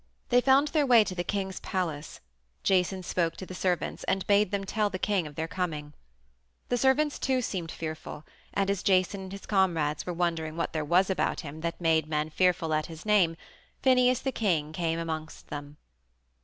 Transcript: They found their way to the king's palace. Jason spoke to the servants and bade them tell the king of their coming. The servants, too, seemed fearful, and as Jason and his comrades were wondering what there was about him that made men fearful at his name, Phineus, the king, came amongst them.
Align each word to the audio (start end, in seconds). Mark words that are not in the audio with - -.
They 0.29 0.41
found 0.41 0.69
their 0.69 0.83
way 0.87 1.03
to 1.03 1.13
the 1.13 1.23
king's 1.23 1.59
palace. 1.59 2.21
Jason 2.63 3.03
spoke 3.03 3.37
to 3.37 3.45
the 3.45 3.53
servants 3.53 4.03
and 4.05 4.25
bade 4.25 4.49
them 4.49 4.63
tell 4.65 4.89
the 4.89 4.97
king 4.97 5.27
of 5.27 5.35
their 5.35 5.47
coming. 5.47 5.93
The 6.69 6.77
servants, 6.79 7.19
too, 7.19 7.39
seemed 7.43 7.71
fearful, 7.71 8.25
and 8.51 8.71
as 8.71 8.81
Jason 8.81 9.21
and 9.21 9.31
his 9.31 9.45
comrades 9.45 10.03
were 10.07 10.11
wondering 10.13 10.57
what 10.57 10.73
there 10.73 10.83
was 10.83 11.11
about 11.11 11.41
him 11.41 11.61
that 11.61 11.79
made 11.79 12.07
men 12.07 12.31
fearful 12.31 12.73
at 12.73 12.87
his 12.87 13.05
name, 13.05 13.37
Phineus, 13.83 14.21
the 14.21 14.31
king, 14.31 14.73
came 14.73 14.97
amongst 14.97 15.49
them. 15.49 15.77